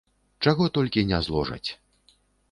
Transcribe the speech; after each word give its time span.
Чаго 0.45 0.69
толькі 0.77 1.03
не 1.11 1.19
зложаць. 1.27 1.69